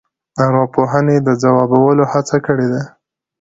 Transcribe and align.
ارواپوهنې 0.43 1.17
د 1.27 1.29
ځوابولو 1.41 2.03
هڅه 2.13 2.37
کړې 2.45 2.67
ده. 2.73 2.81